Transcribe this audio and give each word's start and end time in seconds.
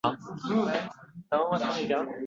Media 0.03 0.81
hamkorlikng 1.31 2.17